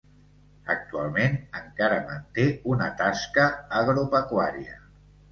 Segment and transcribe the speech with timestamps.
[0.73, 2.45] Actualment encara manté
[2.77, 3.45] una tasca
[3.81, 4.79] agropecuària.